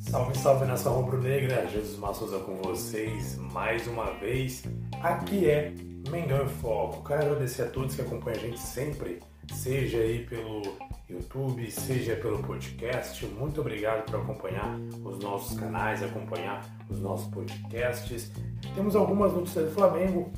Salve, 0.00 0.36
salve 0.36 0.66
nação 0.66 1.00
rubro-negra, 1.00 1.66
Jesus 1.68 1.98
Massuza 1.98 2.38
com 2.40 2.56
vocês 2.56 3.38
mais 3.38 3.86
uma 3.86 4.10
vez. 4.18 4.62
Aqui 5.02 5.48
é 5.48 5.72
Mengão 6.10 6.44
em 6.44 6.48
Foco. 6.48 7.02
Quero 7.02 7.22
agradecer 7.22 7.62
a 7.62 7.70
todos 7.70 7.94
que 7.94 8.02
acompanham 8.02 8.38
a 8.38 8.42
gente 8.42 8.60
sempre, 8.60 9.20
seja 9.54 9.96
aí 9.96 10.26
pelo 10.26 10.60
YouTube, 11.08 11.70
seja 11.70 12.14
pelo 12.16 12.42
podcast. 12.42 13.24
Muito 13.24 13.62
obrigado 13.62 14.04
por 14.04 14.20
acompanhar 14.20 14.78
os 15.02 15.18
nossos 15.18 15.58
canais, 15.58 16.02
acompanhar 16.02 16.62
os 16.90 17.00
nossos 17.00 17.28
podcasts. 17.28 18.30
Temos 18.74 18.94
algumas 18.94 19.32
notícias 19.32 19.64
do 19.64 19.74
Flamengo 19.74 20.30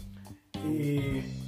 e 0.65 1.44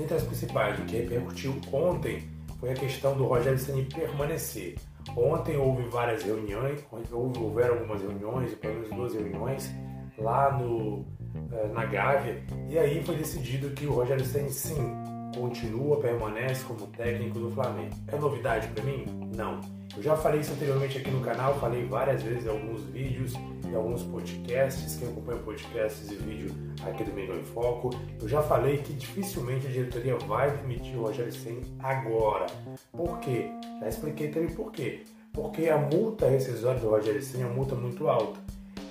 dentre 0.00 0.16
as 0.16 0.22
principais, 0.22 0.80
que 0.84 0.96
repercutiu 0.96 1.54
ontem 1.72 2.22
foi 2.58 2.70
a 2.70 2.74
questão 2.74 3.16
do 3.16 3.26
Rogério 3.26 3.58
Ceni 3.58 3.84
permanecer. 3.84 4.76
Ontem 5.16 5.56
houve 5.56 5.82
várias 5.88 6.22
reuniões, 6.22 6.84
houveram 7.12 7.74
algumas 7.74 8.00
reuniões, 8.02 8.54
pelo 8.54 8.74
menos 8.74 8.90
duas 8.90 9.14
reuniões, 9.14 9.70
lá 10.18 10.58
no, 10.58 11.04
eh, 11.52 11.68
na 11.72 11.84
Gávea, 11.84 12.42
e 12.68 12.78
aí 12.78 13.02
foi 13.04 13.16
decidido 13.16 13.70
que 13.70 13.86
o 13.86 13.92
Rogério 13.92 14.24
Senna 14.24 14.50
sim 14.50 14.99
continua, 15.34 16.00
permanece 16.00 16.64
como 16.64 16.86
técnico 16.88 17.38
do 17.38 17.50
Flamengo. 17.50 17.94
É 18.08 18.16
novidade 18.16 18.68
para 18.68 18.84
mim? 18.84 19.04
Não. 19.36 19.60
Eu 19.96 20.02
já 20.02 20.16
falei 20.16 20.40
isso 20.40 20.52
anteriormente 20.52 20.98
aqui 20.98 21.10
no 21.10 21.20
canal, 21.20 21.58
falei 21.58 21.84
várias 21.84 22.22
vezes 22.22 22.46
em 22.46 22.48
alguns 22.48 22.84
vídeos 22.84 23.34
e 23.68 23.74
alguns 23.74 24.02
podcasts, 24.04 24.96
quem 24.96 25.08
acompanha 25.08 25.40
podcasts 25.40 26.10
e 26.10 26.14
vídeo 26.14 26.54
aqui 26.84 27.04
do 27.04 27.12
Mengão 27.12 27.36
em 27.36 27.44
Foco, 27.44 27.90
eu 28.20 28.28
já 28.28 28.40
falei 28.40 28.78
que 28.78 28.92
dificilmente 28.92 29.66
a 29.66 29.70
diretoria 29.70 30.16
vai 30.16 30.50
demitir 30.56 30.96
o 30.96 31.02
Rogério 31.02 31.32
Senna 31.32 31.60
agora. 31.80 32.46
Por 32.92 33.18
quê? 33.18 33.50
Já 33.80 33.88
expliquei 33.88 34.28
também 34.28 34.54
por 34.54 34.70
quê. 34.70 35.02
Porque 35.32 35.68
a 35.68 35.78
multa 35.78 36.28
rescisória 36.28 36.80
do 36.80 36.90
Rogério 36.90 37.22
Senna 37.22 37.44
é 37.44 37.46
uma 37.46 37.54
multa 37.54 37.74
muito 37.74 38.08
alta. 38.08 38.38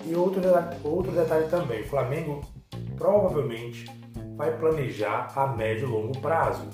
E 0.05 0.15
outro, 0.15 0.41
outro 0.83 1.11
detalhe 1.11 1.47
também, 1.49 1.81
o 1.81 1.87
Flamengo 1.87 2.41
provavelmente 2.97 3.85
vai 4.39 4.57
planejar 4.57 5.29
a 5.35 5.47
médio 5.47 5.85
e 5.85 5.91
longo 5.91 6.17
prazo. 6.21 6.65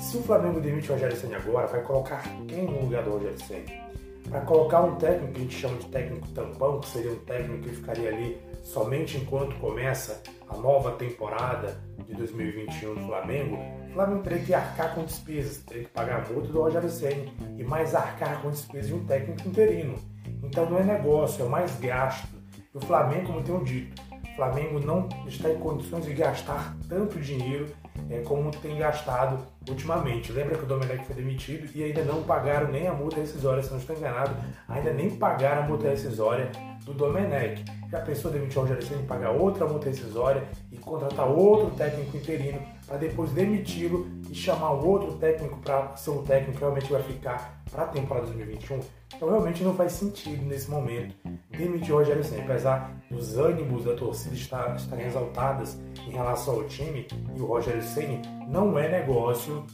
Se 0.00 0.16
o 0.16 0.22
Flamengo 0.24 0.60
demite 0.60 0.90
o 0.90 0.94
Rogério 0.94 1.16
Senna 1.16 1.36
agora, 1.36 1.68
vai 1.68 1.80
colocar 1.82 2.20
quem 2.48 2.64
no 2.64 2.80
lugar 2.80 3.04
do 3.04 3.12
Rogério 3.12 3.38
Senna? 3.38 3.86
Para 4.28 4.40
colocar 4.40 4.80
um 4.80 4.96
técnico 4.96 5.32
que 5.32 5.38
a 5.38 5.42
gente 5.42 5.54
chama 5.54 5.76
de 5.76 5.86
técnico 5.86 6.28
tampão, 6.30 6.80
que 6.80 6.88
seria 6.88 7.12
um 7.12 7.18
técnico 7.20 7.62
que 7.62 7.76
ficaria 7.76 8.08
ali 8.08 8.42
somente 8.60 9.18
enquanto 9.18 9.54
começa 9.60 10.20
a 10.48 10.56
nova 10.56 10.96
temporada 10.96 11.80
de 12.08 12.12
2021 12.12 12.94
do 12.96 13.06
Flamengo, 13.06 13.56
o 13.88 13.92
Flamengo 13.92 14.22
teria 14.24 14.40
que 14.40 14.52
arcar 14.52 14.92
com 14.92 15.04
despesas, 15.04 15.58
teria 15.58 15.84
que 15.84 15.90
pagar 15.90 16.24
a 16.24 16.32
multa 16.32 16.48
do 16.48 16.60
Rogério 16.60 16.90
Senna 16.90 17.30
e 17.56 17.62
mais 17.62 17.94
arcar 17.94 18.42
com 18.42 18.50
despesas 18.50 18.88
de 18.88 18.94
um 18.94 19.06
técnico 19.06 19.48
interino. 19.48 19.94
Então 20.42 20.68
não 20.68 20.80
é 20.80 20.82
negócio, 20.82 21.46
é 21.46 21.48
mais 21.48 21.78
gasto. 21.78 22.34
E 22.74 22.76
o 22.76 22.80
Flamengo, 22.80 23.28
como 23.28 23.44
tenho 23.44 23.62
dito, 23.62 24.02
Flamengo 24.36 24.78
não 24.78 25.08
está 25.26 25.50
em 25.50 25.58
condições 25.58 26.04
de 26.04 26.12
gastar 26.12 26.76
tanto 26.88 27.18
dinheiro 27.18 27.68
é, 28.10 28.20
como 28.20 28.50
tem 28.50 28.76
gastado 28.76 29.38
ultimamente. 29.68 30.30
Lembra 30.30 30.58
que 30.58 30.64
o 30.64 30.66
Domenech 30.66 31.04
foi 31.06 31.16
demitido 31.16 31.68
e 31.74 31.82
ainda 31.82 32.04
não 32.04 32.22
pagaram 32.22 32.70
nem 32.70 32.86
a 32.86 32.92
multa 32.92 33.16
rescisória, 33.16 33.62
se 33.62 33.70
não 33.70 33.78
estou 33.78 33.96
enganado, 33.96 34.36
ainda 34.68 34.92
nem 34.92 35.10
pagaram 35.10 35.62
a 35.62 35.66
multa 35.66 35.88
rescisória 35.88 36.52
do 36.84 36.92
Domenech. 36.92 37.64
Já 37.90 38.00
pensou 38.00 38.30
demitir 38.30 38.58
o 38.58 38.62
Rogério 38.62 38.82
Senna 38.82 39.02
e 39.02 39.06
pagar 39.06 39.30
outra 39.30 39.66
multa 39.66 39.88
rescisória 39.88 40.44
e 40.70 40.76
contratar 40.76 41.26
outro 41.26 41.70
técnico 41.70 42.16
interino 42.16 42.60
para 42.86 42.96
depois 42.96 43.30
demiti-lo 43.32 44.06
e 44.30 44.34
chamar 44.34 44.72
o 44.72 44.86
outro 44.86 45.14
técnico 45.18 45.58
para 45.58 45.96
ser 45.96 46.10
um 46.10 46.22
técnico 46.22 46.52
que 46.52 46.60
realmente 46.60 46.90
vai 46.90 47.02
ficar 47.02 47.62
para 47.70 47.84
a 47.84 47.86
temporada 47.86 48.26
2021? 48.26 48.80
Então 49.14 49.28
realmente 49.28 49.64
não 49.64 49.74
faz 49.74 49.92
sentido 49.92 50.44
nesse 50.44 50.70
momento 50.70 51.14
demitir 51.50 51.94
o 51.94 51.98
Rogério 51.98 52.22
Senna, 52.22 52.44
apesar 52.44 52.92
dos 53.10 53.36
ânimos 53.36 53.84
da 53.84 53.94
torcida 53.94 54.34
estar, 54.34 54.76
estarem 54.76 55.06
exaltadas 55.06 55.78
em 56.06 56.10
relação 56.10 56.54
ao 56.54 56.64
time 56.64 57.06
e 57.34 57.40
o 57.40 57.46
Rogério 57.46 57.82
Senna, 57.82 58.20
não 58.48 58.78
é 58.78 58.88
negócio 58.88 59.64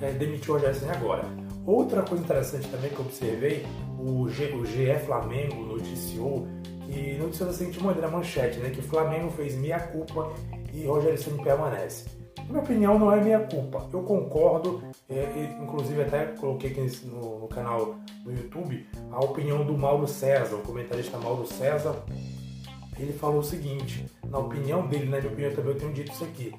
é, 0.00 0.10
demitir 0.12 0.50
o 0.50 0.54
Rogério 0.54 0.74
Senna 0.74 0.92
agora. 0.92 1.24
Outra 1.64 2.02
coisa 2.02 2.24
interessante 2.24 2.68
também 2.68 2.90
que 2.90 2.98
eu 2.98 3.04
observei, 3.04 3.64
o, 3.98 4.28
G, 4.28 4.52
o 4.52 4.66
GE 4.66 4.98
Flamengo 5.06 5.62
noticiou 5.62 6.48
que 6.84 7.16
noticiou 7.16 7.48
da 7.48 7.54
seguinte 7.54 7.82
maneira, 7.82 8.08
manchete, 8.08 8.58
né, 8.58 8.70
que 8.70 8.80
o 8.80 8.82
Flamengo 8.82 9.30
fez 9.30 9.56
meia 9.56 9.80
culpa 9.80 10.32
e 10.72 10.86
Rogério 10.86 11.18
Senna 11.18 11.42
permanece. 11.42 12.06
Na 12.38 12.44
minha 12.44 12.60
opinião, 12.60 12.98
não 12.98 13.12
é 13.12 13.20
minha 13.20 13.40
culpa. 13.40 13.88
Eu 13.92 14.02
concordo, 14.02 14.82
é, 15.08 15.56
inclusive 15.60 16.02
até 16.02 16.26
coloquei 16.26 16.70
aqui 16.70 17.06
no, 17.06 17.40
no, 17.40 17.48
canal 17.48 17.96
do 18.24 18.32
YouTube 18.32 18.86
a 19.10 19.20
opinião 19.20 19.64
do 19.64 19.76
Mauro 19.76 20.06
César, 20.06 20.56
o 20.56 20.62
comentarista 20.62 21.18
Mauro 21.18 21.46
César. 21.46 22.02
Ele 22.98 23.12
falou 23.12 23.40
o 23.40 23.44
seguinte: 23.44 24.06
na 24.26 24.38
opinião 24.38 24.86
dele, 24.86 25.08
na 25.08 25.18
minha 25.18 25.32
opinião 25.32 25.54
também 25.54 25.72
eu 25.72 25.78
tenho 25.78 25.92
dito 25.92 26.12
isso 26.12 26.24
aqui. 26.24 26.54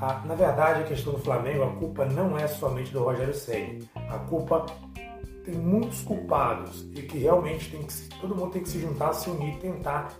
A, 0.00 0.24
na 0.26 0.34
verdade, 0.34 0.80
a 0.80 0.84
questão 0.84 1.12
do 1.12 1.18
Flamengo, 1.18 1.62
a 1.62 1.72
culpa 1.72 2.06
não 2.06 2.36
é 2.38 2.46
somente 2.46 2.90
do 2.90 3.02
Rogério 3.02 3.34
Senna. 3.34 3.80
A 4.08 4.18
culpa 4.18 4.66
tem 5.44 5.54
muitos 5.54 6.02
culpados 6.02 6.86
e 6.94 7.02
que 7.02 7.18
realmente 7.18 7.70
tem 7.70 7.82
que, 7.82 7.94
todo 8.20 8.34
mundo 8.34 8.52
tem 8.52 8.62
que 8.62 8.68
se 8.68 8.80
juntar, 8.80 9.12
se 9.12 9.28
unir, 9.28 9.58
tentar 9.58 10.12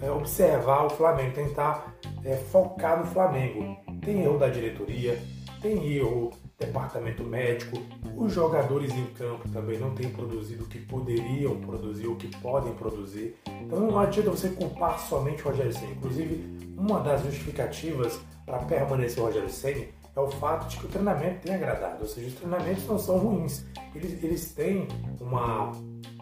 é, 0.00 0.10
observar 0.10 0.86
o 0.86 0.90
Flamengo, 0.90 1.34
tentar 1.34 1.94
é, 2.24 2.36
focar 2.36 2.98
no 2.98 3.06
Flamengo. 3.06 3.76
Tem 4.04 4.22
erro 4.22 4.38
da 4.38 4.48
diretoria, 4.48 5.18
tem 5.60 5.96
erro 5.96 6.30
departamento 6.58 7.22
médico, 7.22 7.78
os 8.16 8.32
jogadores 8.32 8.90
em 8.92 9.04
campo 9.06 9.46
também 9.50 9.78
não 9.78 9.94
têm 9.94 10.08
produzido 10.08 10.64
o 10.64 10.66
que 10.66 10.78
poderiam 10.78 11.60
produzir, 11.60 12.06
o 12.06 12.16
que 12.16 12.28
podem 12.38 12.72
produzir. 12.72 13.36
Então 13.60 13.80
não 13.80 13.98
adianta 13.98 14.30
você 14.30 14.48
culpar 14.48 14.98
somente 14.98 15.42
o 15.42 15.50
Rogério 15.50 15.72
Senna. 15.72 15.92
Inclusive, 15.92 16.74
uma 16.78 17.00
das 17.00 17.22
justificativas 17.22 18.18
para 18.46 18.58
permanecer 18.60 19.22
o 19.22 19.26
Rogério 19.26 19.50
Senna 19.50 19.84
é 20.16 20.20
o 20.20 20.30
fato 20.30 20.66
de 20.68 20.78
que 20.78 20.86
o 20.86 20.88
treinamento 20.88 21.40
tem 21.42 21.54
agradado, 21.54 21.98
ou 22.00 22.08
seja, 22.08 22.28
os 22.28 22.34
treinamentos 22.34 22.86
não 22.86 22.98
são 22.98 23.18
ruins, 23.18 23.66
eles, 23.94 24.24
eles 24.24 24.54
têm 24.54 24.88
uma, 25.20 25.72
um 25.72 26.15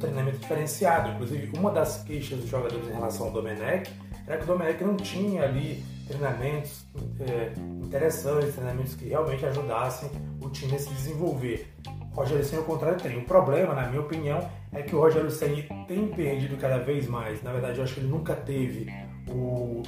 treinamento 0.00 0.38
diferenciado. 0.38 1.10
Inclusive, 1.10 1.56
uma 1.56 1.70
das 1.70 2.02
queixas 2.02 2.40
dos 2.40 2.48
jogadores 2.48 2.88
em 2.88 2.92
relação 2.92 3.26
ao 3.26 3.32
Domenech 3.32 3.90
era 4.26 4.38
que 4.38 4.44
o 4.44 4.46
Domenech 4.46 4.82
não 4.82 4.96
tinha 4.96 5.44
ali 5.44 5.84
treinamentos 6.06 6.84
é, 7.20 7.52
interessantes, 7.84 8.54
treinamentos 8.54 8.94
que 8.94 9.08
realmente 9.08 9.46
ajudassem 9.46 10.10
o 10.40 10.48
time 10.50 10.74
a 10.74 10.78
se 10.78 10.88
desenvolver. 10.90 11.72
O 12.12 12.16
Rogério 12.16 12.44
Senna, 12.44 12.62
ao 12.62 12.66
contrário, 12.66 13.00
tem. 13.00 13.16
O 13.16 13.24
problema, 13.24 13.74
na 13.74 13.88
minha 13.88 14.00
opinião, 14.00 14.40
é 14.72 14.82
que 14.82 14.94
o 14.94 15.00
Rogério 15.00 15.30
Senna 15.30 15.62
tem 15.86 16.08
perdido 16.08 16.56
cada 16.56 16.78
vez 16.78 17.06
mais. 17.06 17.42
Na 17.42 17.52
verdade, 17.52 17.78
eu 17.78 17.84
acho 17.84 17.94
que 17.94 18.00
ele 18.00 18.08
nunca 18.08 18.34
teve 18.34 18.86
o, 19.28 19.82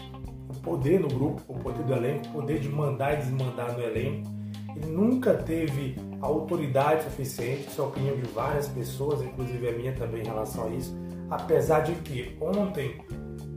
o 0.49 0.55
poder 0.63 1.01
no 1.01 1.09
grupo, 1.09 1.43
o 1.49 1.59
poder 1.59 1.83
do 1.83 1.93
elenco, 1.93 2.29
o 2.29 2.33
poder 2.33 2.61
de 2.61 2.69
mandar 2.69 3.15
e 3.15 3.17
desmandar 3.17 3.73
no 3.73 3.83
elenco. 3.83 4.31
Ele 4.77 4.87
nunca 4.87 5.35
teve 5.35 5.97
autoridade 6.27 7.05
suficiente, 7.05 7.69
isso 7.69 7.81
é 7.81 7.85
a 7.85 7.89
opinião 7.89 8.17
de 8.17 8.23
várias 8.31 8.69
pessoas, 8.69 9.23
inclusive 9.23 9.69
a 9.69 9.73
minha 9.73 9.93
também 9.93 10.23
em 10.23 10.27
relação 10.27 10.65
a 10.65 10.69
isso. 10.71 10.97
Apesar 11.31 11.81
de 11.81 11.93
que 11.97 12.37
ontem 12.41 13.01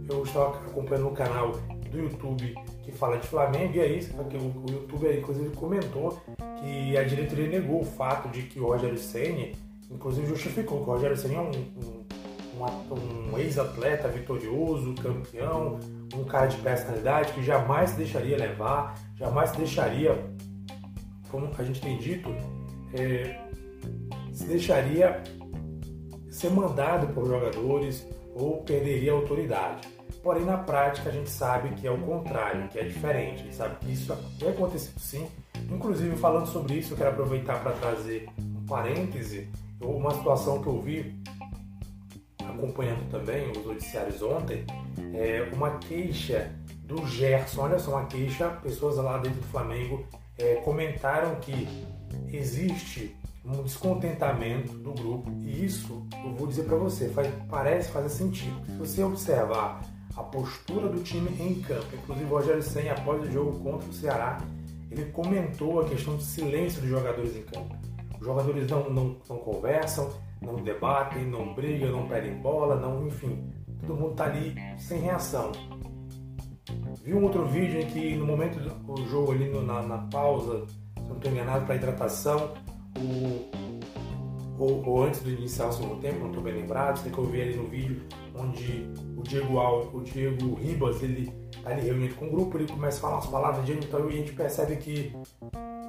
eu 0.09 0.23
estava 0.23 0.57
acompanhando 0.57 1.07
um 1.07 1.13
canal 1.13 1.51
do 1.91 1.97
YouTube 1.97 2.55
que 2.83 2.91
fala 2.91 3.17
de 3.17 3.27
Flamengo, 3.27 3.75
e 3.75 3.81
aí 3.81 4.09
o 4.33 4.71
YouTube 4.71 5.17
inclusive 5.17 5.55
comentou 5.55 6.19
que 6.59 6.97
a 6.97 7.03
diretoria 7.03 7.47
negou 7.47 7.81
o 7.81 7.85
fato 7.85 8.29
de 8.29 8.43
que 8.43 8.59
o 8.59 8.67
Rogério 8.67 8.97
Senna, 8.97 9.51
inclusive 9.89 10.27
justificou 10.27 10.83
que 10.83 10.89
o 10.89 10.93
Rogério 10.93 11.17
Senna 11.17 11.35
é 11.35 11.39
um 11.39 12.05
um, 12.59 13.33
um 13.33 13.37
ex-atleta 13.37 14.07
vitorioso, 14.07 14.93
campeão, 14.95 15.79
um 16.13 16.23
cara 16.23 16.47
de 16.47 16.57
personalidade 16.57 17.33
que 17.33 17.43
jamais 17.43 17.91
se 17.91 17.97
deixaria 17.97 18.37
levar, 18.37 18.95
jamais 19.15 19.49
se 19.49 19.57
deixaria, 19.57 20.25
como 21.29 21.51
a 21.57 21.63
gente 21.63 21.81
tem 21.81 21.97
dito, 21.97 22.29
é, 22.99 23.39
se 24.31 24.45
deixaria 24.45 25.23
ser 26.29 26.49
mandado 26.49 27.07
por 27.13 27.25
jogadores 27.25 28.07
ou 28.33 28.61
perderia 28.63 29.13
a 29.13 29.15
autoridade. 29.15 29.87
Porém, 30.21 30.43
na 30.43 30.57
prática, 30.57 31.09
a 31.09 31.11
gente 31.11 31.29
sabe 31.29 31.69
que 31.75 31.85
é 31.87 31.91
o 31.91 31.99
contrário, 31.99 32.67
que 32.69 32.79
é 32.79 32.83
diferente. 32.83 33.41
A 33.41 33.43
gente 33.43 33.55
sabe 33.55 33.75
que 33.75 33.91
isso 33.93 34.17
tem 34.39 34.49
acontecido 34.49 34.99
sim. 34.99 35.27
Inclusive, 35.69 36.15
falando 36.15 36.47
sobre 36.47 36.75
isso, 36.75 36.93
eu 36.93 36.97
quero 36.97 37.11
aproveitar 37.11 37.61
para 37.61 37.73
trazer 37.73 38.27
um 38.39 38.65
parêntese, 38.65 39.47
uma 39.79 40.11
situação 40.15 40.61
que 40.61 40.67
eu 40.67 40.81
vi 40.81 41.15
acompanhando 42.55 43.09
também 43.09 43.51
os 43.51 43.65
noticiários 43.65 44.21
ontem, 44.21 44.65
é 45.13 45.49
uma 45.53 45.77
queixa 45.77 46.51
do 46.83 47.05
Gerson. 47.05 47.61
Olha 47.61 47.79
só, 47.79 47.91
uma 47.91 48.05
queixa, 48.05 48.49
pessoas 48.63 48.97
lá 48.97 49.17
dentro 49.17 49.39
do 49.39 49.47
Flamengo 49.47 50.05
é, 50.37 50.55
comentaram 50.55 51.35
que 51.35 51.67
existe 52.31 53.15
um 53.43 53.63
descontentamento 53.63 54.73
do 54.73 54.91
grupo 54.93 55.31
e 55.39 55.65
isso 55.65 56.05
eu 56.23 56.33
vou 56.33 56.47
dizer 56.47 56.63
para 56.63 56.77
você 56.77 57.09
faz, 57.09 57.31
parece 57.49 57.91
fazer 57.91 58.09
sentido. 58.09 58.59
Se 58.65 58.73
você 58.73 59.03
observar 59.03 59.81
a 60.15 60.23
postura 60.23 60.87
do 60.87 61.03
time 61.03 61.29
em 61.39 61.61
campo. 61.61 61.87
Inclusive, 61.93 62.25
o 62.25 62.29
Rogério 62.29 62.63
Senna, 62.63 62.93
após 62.93 63.21
o 63.21 63.31
jogo 63.31 63.59
contra 63.59 63.89
o 63.89 63.93
Ceará, 63.93 64.37
ele 64.89 65.05
comentou 65.11 65.81
a 65.81 65.85
questão 65.85 66.15
do 66.15 66.21
silêncio 66.21 66.81
dos 66.81 66.89
jogadores 66.89 67.35
em 67.35 67.41
campo. 67.43 67.75
Os 68.19 68.25
jogadores 68.25 68.69
não, 68.69 68.89
não, 68.89 69.17
não 69.27 69.37
conversam, 69.39 70.09
não 70.41 70.55
debatem, 70.55 71.25
não 71.25 71.53
brigam, 71.53 71.91
não 71.91 72.07
pedem 72.07 72.33
bola, 72.35 72.77
não, 72.77 73.05
enfim, 73.07 73.51
todo 73.85 73.99
mundo 73.99 74.11
está 74.11 74.25
ali 74.25 74.55
sem 74.77 75.01
reação. 75.01 75.51
Vi 77.03 77.13
um 77.13 77.23
outro 77.23 77.45
vídeo 77.45 77.81
em 77.81 77.87
que 77.87 78.15
no 78.15 78.25
momento 78.25 78.57
do 78.57 79.05
jogo 79.07 79.33
ali 79.33 79.49
no, 79.49 79.61
na, 79.61 79.81
na, 79.83 79.97
pausa, 80.07 80.65
se 81.05 81.09
não 81.09 81.17
estou 81.17 81.31
enganado, 81.31 81.65
para 81.65 81.75
hidratação, 81.75 82.53
o, 82.97 83.49
ou, 84.57 84.85
ou, 84.85 85.03
antes 85.03 85.21
do 85.21 85.29
iniciar 85.29 85.67
o 85.67 85.73
segundo 85.73 86.01
tempo, 86.01 86.19
não 86.19 86.27
estou 86.27 86.43
bem 86.43 86.53
lembrado, 86.53 86.97
sei 86.97 87.11
que 87.11 87.17
eu 87.17 87.25
vi 87.25 87.41
ali 87.41 87.55
no 87.55 87.67
vídeo 87.67 88.01
onde 88.35 88.89
o 89.15 89.21
Diego 89.23 89.59
Al, 89.59 89.89
o 89.93 90.01
Diego 90.01 90.55
Ribas, 90.55 91.01
ele 91.01 91.31
tá 91.63 91.69
ali 91.69 91.81
reunido 91.81 92.15
com 92.15 92.27
o 92.27 92.31
grupo, 92.31 92.57
ele 92.57 92.67
começa 92.67 92.97
a 92.97 93.01
falar 93.01 93.15
umas 93.15 93.27
palavras 93.27 93.65
de 93.65 93.73
então 93.73 94.09
e 94.09 94.13
a 94.13 94.17
gente 94.17 94.33
percebe 94.33 94.75
que 94.77 95.13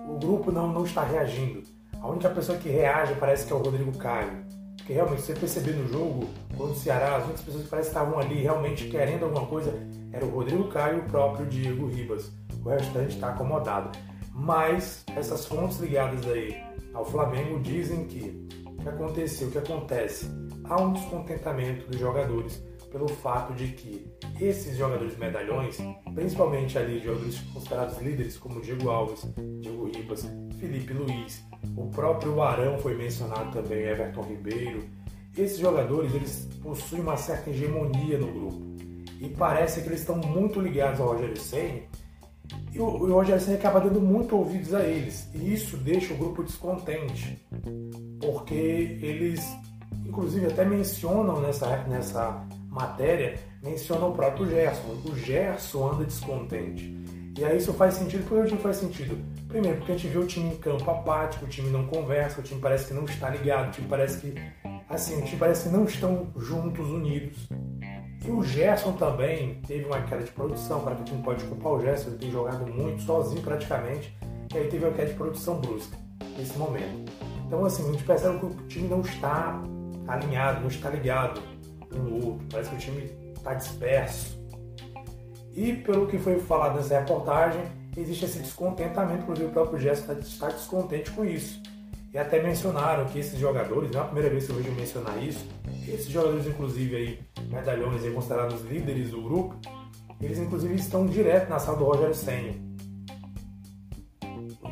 o 0.08 0.18
grupo 0.18 0.52
não, 0.52 0.72
não 0.72 0.84
está 0.84 1.02
reagindo. 1.02 1.62
A 2.00 2.08
única 2.08 2.28
pessoa 2.30 2.58
que 2.58 2.68
reage 2.68 3.14
parece 3.14 3.46
que 3.46 3.52
é 3.52 3.56
o 3.56 3.58
Rodrigo 3.58 3.96
Caio. 3.98 4.44
Porque 4.76 4.92
realmente, 4.92 5.22
você 5.22 5.34
perceber 5.34 5.72
no 5.72 5.88
jogo, 5.88 6.28
quando 6.56 6.70
o 6.70 6.74
Ceará, 6.76 7.16
as 7.16 7.24
únicas 7.24 7.40
pessoas 7.40 7.64
que 7.64 7.70
parece 7.70 7.90
que 7.90 7.96
estavam 7.96 8.20
ali 8.20 8.42
realmente 8.42 8.88
querendo 8.88 9.24
alguma 9.24 9.44
coisa 9.46 9.74
era 10.12 10.24
o 10.24 10.30
Rodrigo 10.30 10.68
Caio 10.68 10.98
e 10.98 11.00
o 11.00 11.04
próprio 11.04 11.46
Diego 11.46 11.88
Ribas. 11.88 12.30
O 12.64 12.68
restante 12.68 13.14
está 13.14 13.30
acomodado. 13.30 13.98
Mas 14.38 15.02
essas 15.16 15.46
fontes 15.46 15.78
ligadas 15.78 16.26
aí 16.28 16.54
ao 16.92 17.06
Flamengo 17.06 17.58
dizem 17.60 18.04
que 18.04 18.46
o 18.66 18.76
que 18.76 18.88
aconteceu, 18.88 19.48
o 19.48 19.50
que 19.50 19.58
acontece, 19.58 20.30
há 20.64 20.80
um 20.80 20.92
descontentamento 20.92 21.88
dos 21.88 21.98
jogadores 21.98 22.62
pelo 22.92 23.08
fato 23.08 23.54
de 23.54 23.68
que 23.68 24.06
esses 24.38 24.76
jogadores 24.76 25.16
medalhões, 25.16 25.78
principalmente 26.14 26.78
ali 26.78 27.00
jogadores 27.00 27.40
considerados 27.52 27.98
líderes 27.98 28.36
como 28.36 28.60
Diego 28.60 28.90
Alves, 28.90 29.26
Diego 29.60 29.86
Ribas, 29.86 30.28
Felipe 30.60 30.92
Luiz, 30.92 31.42
o 31.74 31.88
próprio 31.88 32.40
Arão 32.42 32.78
foi 32.78 32.94
mencionado 32.94 33.50
também, 33.50 33.84
Everton 33.84 34.22
Ribeiro, 34.22 34.84
esses 35.36 35.58
jogadores 35.58 36.14
eles 36.14 36.48
possuem 36.62 37.00
uma 37.00 37.16
certa 37.16 37.50
hegemonia 37.50 38.18
no 38.18 38.32
grupo. 38.32 38.76
E 39.18 39.30
parece 39.30 39.80
que 39.80 39.88
eles 39.88 40.00
estão 40.00 40.16
muito 40.16 40.60
ligados 40.60 41.00
ao 41.00 41.08
Rogério 41.08 41.38
Senna 41.38 41.80
e 42.76 42.80
o, 42.80 42.84
o 42.84 43.12
Rogério 43.12 43.40
Senna 43.40 43.56
acaba 43.56 43.80
dando 43.80 44.00
muito 44.00 44.36
ouvidos 44.36 44.74
a 44.74 44.82
eles 44.84 45.28
e 45.34 45.54
isso 45.54 45.76
deixa 45.76 46.14
o 46.14 46.16
grupo 46.16 46.42
descontente 46.42 47.44
porque 48.20 48.98
eles 49.02 49.42
inclusive 50.16 50.46
até 50.46 50.64
mencionam 50.64 51.40
nessa, 51.40 51.76
nessa 51.88 52.46
matéria, 52.70 53.38
mencionam 53.62 54.10
o 54.10 54.14
próprio 54.14 54.48
Gerson. 54.48 54.96
O 55.04 55.16
Gerson 55.16 55.92
anda 55.92 56.04
descontente. 56.04 56.96
E 57.38 57.44
aí 57.44 57.58
isso 57.58 57.72
faz 57.74 57.94
sentido, 57.94 58.26
por 58.26 58.46
que 58.46 58.54
o 58.54 58.58
faz 58.58 58.76
sentido? 58.76 59.18
Primeiro, 59.46 59.78
porque 59.78 59.92
a 59.92 59.96
gente 59.96 60.08
vê 60.08 60.18
o 60.18 60.26
time 60.26 60.54
em 60.54 60.56
campo 60.56 60.90
apático, 60.90 61.44
o 61.44 61.48
time 61.48 61.70
não 61.70 61.86
conversa, 61.86 62.40
o 62.40 62.42
time 62.42 62.60
parece 62.60 62.88
que 62.88 62.94
não 62.94 63.04
está 63.04 63.28
ligado, 63.28 63.68
o 63.68 63.70
time 63.72 63.86
parece 63.88 64.20
que, 64.20 64.34
assim, 64.88 65.20
o 65.20 65.24
time 65.24 65.36
parece 65.38 65.68
que 65.68 65.74
não 65.74 65.84
estão 65.84 66.28
juntos, 66.36 66.88
unidos. 66.88 67.48
E 68.26 68.30
o 68.30 68.42
Gerson 68.42 68.92
também 68.92 69.60
teve 69.66 69.84
uma 69.84 70.00
queda 70.02 70.24
de 70.24 70.32
produção, 70.32 70.80
para 70.80 70.96
que 70.96 71.02
a 71.02 71.04
gente 71.04 71.14
não 71.14 71.22
pode 71.22 71.44
culpar 71.44 71.72
o 71.74 71.80
Gerson, 71.80 72.08
ele 72.08 72.18
tem 72.18 72.30
jogado 72.30 72.66
muito, 72.66 73.02
sozinho 73.02 73.40
praticamente, 73.40 74.16
e 74.52 74.58
aí 74.58 74.68
teve 74.68 74.84
uma 74.84 74.92
queda 74.92 75.10
de 75.10 75.14
produção 75.14 75.60
brusca 75.60 75.96
nesse 76.36 76.58
momento. 76.58 77.12
Então, 77.46 77.64
assim, 77.64 77.88
a 77.88 77.92
gente 77.92 78.02
percebe 78.02 78.38
que 78.40 78.46
o 78.46 78.50
time 78.66 78.88
não 78.88 79.00
está 79.00 79.62
alinhado, 80.08 80.60
não 80.60 80.68
está 80.68 80.90
ligado 80.90 81.40
um 81.94 81.98
no 81.98 82.26
outro. 82.26 82.46
Parece 82.50 82.70
que 82.70 82.76
o 82.76 82.78
time 82.78 83.10
está 83.36 83.54
disperso. 83.54 84.36
E 85.54 85.72
pelo 85.74 86.08
que 86.08 86.18
foi 86.18 86.40
falado 86.40 86.76
nessa 86.76 86.98
reportagem, 86.98 87.62
existe 87.96 88.24
esse 88.24 88.40
descontentamento, 88.40 89.22
inclusive 89.22 89.48
o 89.48 89.52
próprio 89.52 89.78
Gerson 89.78 90.12
está 90.14 90.48
descontente 90.48 91.12
com 91.12 91.24
isso. 91.24 91.62
E 92.16 92.18
até 92.18 92.42
mencionaram 92.42 93.04
que 93.04 93.18
esses 93.18 93.38
jogadores, 93.38 93.90
não 93.90 94.00
é 94.00 94.02
a 94.02 94.06
primeira 94.06 94.30
vez 94.30 94.46
que 94.46 94.50
eu 94.50 94.56
vejo 94.56 94.72
mencionar 94.72 95.22
isso, 95.22 95.46
esses 95.86 96.08
jogadores, 96.08 96.46
inclusive 96.46 96.96
aí, 96.96 97.20
medalhões 97.50 98.02
e 98.06 98.10
considerados 98.10 98.62
líderes 98.62 99.10
do 99.10 99.20
grupo, 99.20 99.54
eles 100.18 100.38
inclusive 100.38 100.74
estão 100.76 101.04
direto 101.04 101.50
na 101.50 101.58
sala 101.58 101.76
do 101.76 101.84
Rogério 101.84 102.14
Senna. 102.14 102.54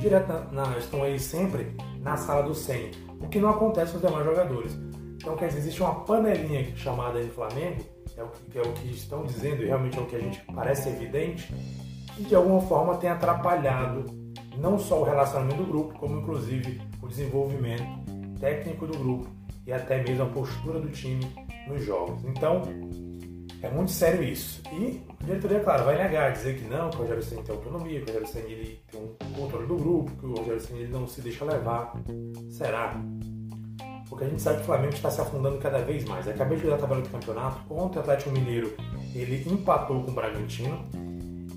Direto 0.00 0.26
na, 0.26 0.68
na, 0.68 0.78
estão 0.78 1.02
aí 1.02 1.20
sempre 1.20 1.76
na 2.00 2.16
sala 2.16 2.44
do 2.44 2.54
Senna, 2.54 2.92
o 3.20 3.28
que 3.28 3.38
não 3.38 3.50
acontece 3.50 3.92
com 3.92 3.98
os 3.98 4.02
demais 4.02 4.24
jogadores. 4.24 4.72
Então, 5.16 5.36
quer 5.36 5.48
dizer, 5.48 5.58
existe 5.58 5.82
uma 5.82 5.96
panelinha 5.96 6.74
chamada 6.74 7.22
de 7.22 7.28
Flamengo, 7.28 7.84
é 8.16 8.22
o, 8.22 8.28
que, 8.28 8.58
é 8.58 8.62
o 8.62 8.72
que 8.72 8.90
estão 8.90 9.22
dizendo 9.22 9.62
e 9.62 9.66
realmente 9.66 9.98
é 9.98 10.00
o 10.00 10.06
que 10.06 10.16
a 10.16 10.20
gente 10.20 10.42
parece 10.54 10.88
evidente, 10.88 11.54
que 12.16 12.24
de 12.24 12.34
alguma 12.34 12.62
forma 12.62 12.96
tem 12.96 13.10
atrapalhado 13.10 14.06
não 14.56 14.78
só 14.78 15.00
o 15.00 15.04
relacionamento 15.04 15.62
do 15.62 15.66
grupo, 15.66 15.98
como 15.98 16.20
inclusive 16.20 16.80
o 17.04 17.08
desenvolvimento 17.08 17.84
técnico 18.40 18.86
do 18.86 18.98
grupo 18.98 19.28
e 19.66 19.72
até 19.72 20.02
mesmo 20.02 20.24
a 20.24 20.26
postura 20.26 20.80
do 20.80 20.88
time 20.88 21.24
nos 21.68 21.84
jogos. 21.84 22.24
Então, 22.24 22.62
é 23.62 23.70
muito 23.70 23.90
sério 23.90 24.22
isso. 24.22 24.62
E 24.72 25.02
a 25.22 25.24
diretoria, 25.24 25.60
claro, 25.60 25.84
vai 25.84 25.96
negar, 25.96 26.32
dizer 26.32 26.58
que 26.58 26.64
não, 26.64 26.90
que 26.90 26.96
o 26.96 27.00
Rogério 27.00 27.22
Senna 27.22 27.42
tem 27.42 27.54
autonomia, 27.54 28.00
que 28.00 28.04
o 28.04 28.06
Rogério 28.06 28.28
Senna 28.28 28.48
ele 28.48 28.80
tem 28.90 29.00
um 29.00 29.32
controle 29.32 29.66
do 29.66 29.76
grupo, 29.76 30.10
que 30.12 30.26
o 30.26 30.34
Rogério 30.34 30.60
Senna 30.60 30.80
ele 30.80 30.92
não 30.92 31.06
se 31.06 31.20
deixa 31.20 31.44
levar. 31.44 31.94
Será? 32.50 33.00
porque 34.14 34.26
a 34.26 34.28
gente 34.28 34.42
sabe 34.42 34.58
que 34.58 34.62
o 34.62 34.66
Flamengo 34.66 34.94
está 34.94 35.10
se 35.10 35.20
afundando 35.20 35.58
cada 35.58 35.78
vez 35.78 36.04
mais. 36.04 36.28
Acabei 36.28 36.56
de 36.56 36.64
ver 36.64 36.74
a 36.74 36.76
tabela 36.76 37.00
do 37.00 37.08
campeonato. 37.08 37.74
Ontem 37.74 37.98
o 37.98 38.00
Atlético 38.00 38.30
Mineiro 38.30 38.72
ele 39.12 39.44
empatou 39.50 40.04
com 40.04 40.10
o 40.12 40.14
Bragantino 40.14 40.84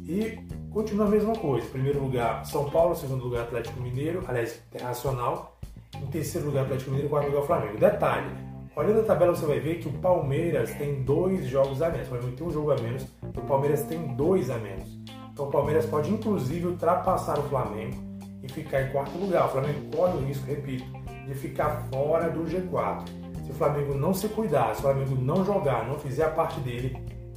e 0.08 0.40
continua 0.78 1.08
a 1.08 1.10
mesma 1.10 1.34
coisa. 1.34 1.66
Em 1.66 1.72
primeiro 1.72 2.00
lugar, 2.00 2.46
São 2.46 2.70
Paulo, 2.70 2.94
em 2.94 2.98
segundo 2.98 3.24
lugar, 3.24 3.42
Atlético 3.42 3.82
Mineiro, 3.82 4.24
aliás, 4.28 4.62
Internacional. 4.70 5.58
Em 6.00 6.06
terceiro 6.06 6.46
lugar, 6.46 6.66
Atlético 6.66 6.92
Mineiro, 6.92 7.08
em 7.08 7.10
quarto 7.10 7.32
lugar, 7.32 7.48
Flamengo. 7.48 7.80
Detalhe, 7.80 8.30
olhando 8.76 9.00
a 9.00 9.04
tabela 9.04 9.36
você 9.36 9.48
vai 9.48 9.60
ver 9.60 9.80
que 9.80 9.88
o 9.88 9.94
Palmeiras 9.94 10.72
tem 10.76 11.02
dois 11.02 11.48
jogos 11.48 11.82
a 11.82 11.90
menos. 11.90 12.06
O 12.06 12.10
Flamengo 12.12 12.38
tem 12.38 12.48
um 12.48 12.52
jogo 12.52 12.72
a 12.72 12.76
menos, 12.76 13.08
o 13.24 13.42
Palmeiras 13.42 13.84
tem 13.86 14.16
dois 14.16 14.52
a 14.52 14.60
menos. 14.60 14.88
Então 15.34 15.48
o 15.48 15.52
Palmeiras 15.52 15.88
pode 15.88 16.12
inclusive 16.12 16.68
ultrapassar 16.68 17.40
o 17.40 17.44
Flamengo 17.44 17.98
e 18.44 18.48
ficar 18.48 18.84
em 18.84 18.92
quarto 18.92 19.18
lugar. 19.18 19.48
O 19.48 19.50
Flamengo 19.50 19.98
corre 19.98 20.16
o 20.16 20.26
risco, 20.26 20.46
repito, 20.46 20.86
de 21.26 21.34
ficar 21.34 21.88
fora 21.92 22.30
do 22.30 22.42
G4. 22.42 23.04
Se 23.44 23.52
o 23.52 23.56
Flamengo 23.56 23.96
não 23.96 24.14
se 24.14 24.30
cuidar, 24.30 24.76
se 24.76 24.82
o 24.82 24.84
Flamengo 24.84 25.16
não 25.16 25.44
jogar, 25.44 25.88
não 25.88 25.98
fizer 25.98 26.26
a 26.26 26.30
parte 26.30 26.60
dele, 26.60 26.96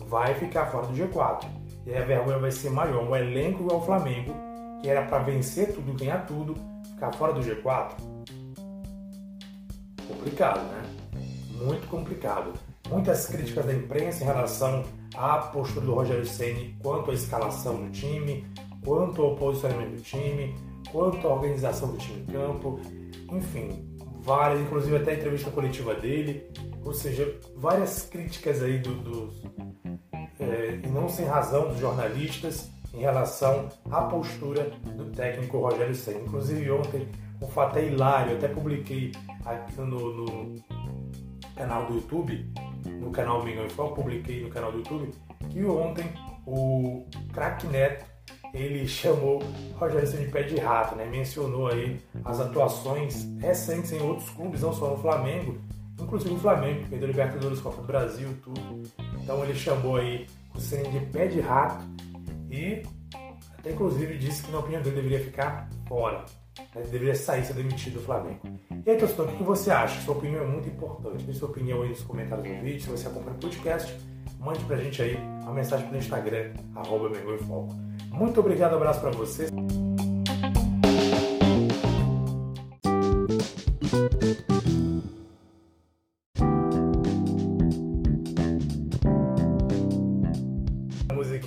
vai 0.09 0.35
ficar 0.35 0.67
fora 0.67 0.89
do 0.89 0.93
G4. 0.93 1.60
E 1.87 1.95
a 1.95 2.05
vergonha 2.05 2.39
vai 2.39 2.51
ser 2.51 2.71
maior. 2.71 3.09
Um 3.09 3.17
elenco 3.17 3.63
igual 3.63 3.81
o 3.81 3.85
Flamengo, 3.85 4.35
que 4.81 4.89
era 4.89 5.07
para 5.07 5.19
vencer 5.21 5.73
tudo, 5.73 5.93
ganhar 5.95 6.27
tudo, 6.27 6.55
ficar 6.93 7.13
fora 7.13 7.33
do 7.33 7.41
G4. 7.41 7.93
Complicado, 10.07 10.61
né? 10.71 10.83
Muito 11.63 11.87
complicado. 11.89 12.53
Muitas 12.89 13.27
críticas 13.27 13.67
da 13.67 13.73
imprensa 13.73 14.25
em 14.25 14.27
relação 14.27 14.85
à 15.15 15.39
postura 15.39 15.87
do 15.87 15.95
Rogério 15.95 16.27
Ceni 16.27 16.77
quanto 16.83 17.11
à 17.11 17.15
escalação 17.15 17.85
do 17.85 17.91
time, 17.91 18.47
quanto 18.85 19.23
ao 19.23 19.37
posicionamento 19.37 19.97
do 19.97 20.03
time, 20.03 20.55
quanto 20.91 21.27
à 21.27 21.33
organização 21.33 21.93
do 21.93 21.99
time 21.99 22.23
em 22.23 22.27
campo 22.27 22.81
enfim, 23.33 23.85
várias, 24.21 24.61
inclusive 24.61 24.97
até 24.97 25.13
a 25.13 25.15
entrevista 25.15 25.51
coletiva 25.51 25.95
dele, 25.95 26.51
ou 26.85 26.93
seja, 26.93 27.39
várias 27.57 28.03
críticas 28.03 28.63
aí 28.63 28.79
do, 28.79 28.95
dos, 28.95 29.43
é, 29.45 29.80
e 30.41 30.89
não 30.89 31.09
sem 31.09 31.27
razão 31.27 31.69
dos 31.69 31.79
jornalistas 31.79 32.71
em 32.93 33.01
relação 33.01 33.69
à 33.91 34.03
postura 34.03 34.71
do 34.97 35.07
técnico 35.13 35.59
Rogério 35.59 35.95
Senna. 35.95 36.21
Inclusive 36.21 36.71
ontem, 36.71 37.09
um 37.41 37.49
fato 37.49 37.79
é 37.79 37.87
hilário, 37.87 38.37
até 38.37 38.49
publiquei 38.49 39.13
aqui 39.45 39.81
no, 39.81 40.13
no 40.13 40.55
canal 41.55 41.87
do 41.87 41.95
YouTube, 41.95 42.53
no 43.01 43.11
canal 43.11 43.45
Mingão 43.45 43.67
Info, 43.67 43.89
publiquei 43.91 44.43
no 44.43 44.51
canal 44.51 44.73
do 44.73 44.79
YouTube, 44.79 45.13
que 45.51 45.65
ontem 45.65 46.07
o 46.47 47.07
craque 47.33 47.67
Neto 47.67 48.05
ele 48.53 48.87
chamou 48.87 49.41
Rogério 49.77 50.07
Ceni 50.07 50.27
de 50.27 50.33
pé 50.33 50.43
de 50.43 50.57
rato, 50.57 50.97
né? 50.97 51.07
Mencionou 51.07 51.69
aí 51.69 52.01
as 52.25 52.41
atuações 52.41 53.29
recentes 53.39 53.93
em 53.93 54.01
outros 54.01 54.29
clubes, 54.31 54.63
não 54.63 54.73
só 54.73 54.91
no 54.91 54.99
Flamengo, 54.99 55.59
inclusive 56.03 56.35
o 56.35 56.39
Flamengo, 56.39 56.87
perdeu 56.89 57.09
Libertadores, 57.09 57.61
Copa 57.61 57.81
do 57.81 57.87
Brasil, 57.87 58.29
tudo. 58.43 58.83
Então 59.23 59.43
ele 59.45 59.55
chamou 59.55 59.97
aí 59.97 60.27
o 60.55 60.61
Ceni 60.61 60.89
de 60.89 61.07
pé 61.07 61.27
de 61.27 61.41
rato 61.41 61.85
e 62.51 62.83
até 63.59 63.73
inclusive 63.73 64.17
disse 64.19 64.45
que 64.45 64.51
na 64.51 64.59
opinião 64.59 64.83
dele 64.83 64.97
deveria 64.97 65.21
ficar 65.21 65.69
fora. 65.87 66.25
Ele 66.75 66.85
deveria 66.89 67.15
sair, 67.15 67.45
ser 67.45 67.55
demitido 67.55 67.95
do 67.95 68.01
Flamengo. 68.01 68.41
E 68.85 68.91
aí, 68.91 68.97
torcedor, 68.97 69.29
o 69.29 69.37
que 69.37 69.43
você 69.43 69.71
acha? 69.71 70.01
Sua 70.03 70.15
opinião 70.15 70.43
é 70.43 70.47
muito 70.47 70.69
importante. 70.69 71.25
Deixe 71.25 71.39
sua 71.39 71.49
opinião 71.49 71.83
aí 71.83 71.91
nos 71.91 72.03
comentários 72.03 72.47
do 72.47 72.63
vídeo. 72.63 72.81
Se 72.81 72.89
você 72.89 73.07
acompanha 73.07 73.37
o 73.37 73.41
podcast, 73.41 73.97
mande 74.39 74.65
pra 74.65 74.77
gente 74.77 75.03
aí 75.03 75.17
uma 75.43 75.53
mensagem 75.53 75.87
pelo 75.87 75.99
Instagram, 75.99 76.53
arroba. 76.75 77.11
Muito 78.11 78.41
obrigado, 78.41 78.75
abraço 78.75 79.01
para 79.01 79.11
vocês. 79.11 79.51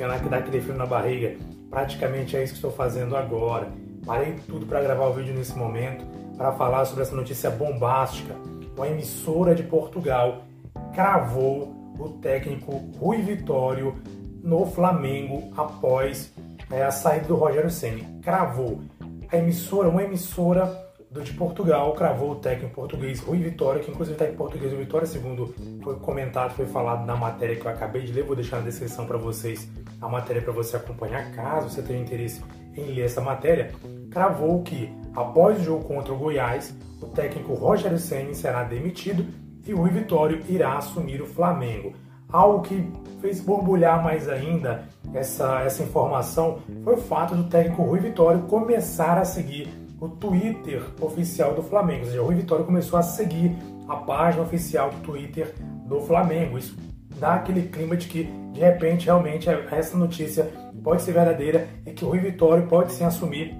Lá 0.02 0.20
que 0.20 0.30
dá 0.30 0.38
aquele 0.38 0.62
frio 0.62 0.76
na 0.76 0.86
barriga. 0.86 1.36
Praticamente 1.70 2.36
é 2.36 2.44
isso 2.44 2.54
que 2.54 2.58
estou 2.58 2.72
fazendo 2.72 3.16
agora. 3.16 3.68
Parei 4.06 4.36
tudo 4.48 4.66
para 4.66 4.82
gravar 4.82 5.08
o 5.08 5.14
vídeo 5.14 5.34
nesse 5.34 5.58
momento 5.58 6.06
para 6.38 6.52
falar 6.54 6.86
sobre 6.86 7.04
essa 7.04 7.16
notícia 7.16 7.50
bombástica. 7.50 8.36
Uma 8.76 8.88
emissora 8.88 9.54
de 9.54 9.64
Portugal 9.64 10.44
cravou 10.94 11.96
o 12.00 12.10
técnico 12.22 12.72
Rui 12.98 13.22
Vitório 13.22 13.96
no 14.44 14.66
Flamengo 14.66 15.52
após 15.56 16.34
é, 16.72 16.84
a 16.84 16.92
saída 16.92 17.28
do 17.28 17.36
Rogério 17.36 17.70
Ceni. 17.70 18.20
Cravou. 18.22 18.82
A 19.32 19.38
emissora, 19.38 19.90
uma 19.90 20.04
emissora 20.04 20.83
de 21.22 21.34
Portugal, 21.34 21.94
cravou 21.94 22.32
o 22.32 22.36
técnico 22.36 22.74
português 22.74 23.20
Rui 23.20 23.38
Vitória, 23.38 23.82
que 23.82 23.92
inclusive 23.92 24.16
está 24.16 24.32
em 24.32 24.36
português 24.36 24.72
Rui 24.72 24.84
Vitória, 24.84 25.06
segundo 25.06 25.54
foi 25.84 25.96
comentado, 25.98 26.56
foi 26.56 26.66
falado 26.66 27.06
na 27.06 27.16
matéria 27.16 27.56
que 27.56 27.66
eu 27.66 27.72
acabei 27.72 28.02
de 28.02 28.12
ler, 28.12 28.24
vou 28.24 28.36
deixar 28.36 28.58
na 28.58 28.64
descrição 28.64 29.06
para 29.06 29.18
vocês 29.18 29.70
a 30.02 30.08
matéria 30.08 30.42
para 30.42 30.52
você 30.52 30.76
acompanhar, 30.76 31.32
caso 31.36 31.70
você 31.70 31.82
tenha 31.82 32.02
interesse 32.02 32.42
em 32.76 32.86
ler 32.86 33.06
essa 33.06 33.22
matéria, 33.22 33.72
cravou 34.10 34.64
que 34.64 34.92
após 35.16 35.60
o 35.60 35.64
jogo 35.64 35.84
contra 35.86 36.14
o 36.14 36.18
Goiás, 36.18 36.76
o 37.02 37.06
técnico 37.08 37.54
Rogério 37.54 38.00
Ceni 38.00 38.34
será 38.34 38.64
demitido 38.64 39.26
e 39.68 39.74
o 39.74 39.78
Rui 39.78 39.92
Vitório 39.92 40.42
irá 40.50 40.78
assumir 40.78 41.22
o 41.22 41.28
Flamengo. 41.28 41.94
Algo 42.28 42.64
que 42.64 42.92
fez 43.22 43.40
borbulhar 43.40 44.04
mais 44.04 44.28
ainda 44.28 44.90
essa, 45.14 45.62
essa 45.62 45.84
informação 45.84 46.60
foi 46.84 46.96
o 46.96 46.98
fato 46.98 47.36
do 47.36 47.44
técnico 47.44 47.84
Rui 47.84 48.00
Vitório 48.00 48.42
começar 48.44 49.20
a 49.20 49.26
seguir 49.26 49.83
o 50.04 50.10
Twitter 50.10 50.84
oficial 51.00 51.54
do 51.54 51.64
Flamengo. 51.64 52.02
Ou 52.02 52.06
seja, 52.08 52.22
o 52.22 52.26
Rui 52.26 52.36
Vitória 52.36 52.66
começou 52.66 53.00
a 53.00 53.02
seguir 53.02 53.56
a 53.88 53.96
página 53.96 54.44
oficial 54.44 54.90
do 54.90 54.98
Twitter 54.98 55.56
do 55.86 56.02
Flamengo. 56.02 56.58
Isso 56.58 56.78
dá 57.18 57.36
aquele 57.36 57.70
clima 57.70 57.96
de 57.96 58.08
que, 58.10 58.24
de 58.52 58.60
repente, 58.60 59.06
realmente 59.06 59.50
essa 59.50 59.98
notícia 59.98 60.52
pode 60.84 61.04
ser 61.04 61.14
verdadeira 61.14 61.70
e 61.86 61.94
que 61.94 62.04
o 62.04 62.10
Rui 62.10 62.20
Vitória 62.20 62.66
pode 62.68 62.92
sim 62.92 63.06
assumir 63.06 63.56